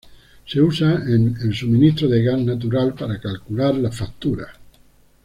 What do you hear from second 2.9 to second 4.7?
para calcular las facturas.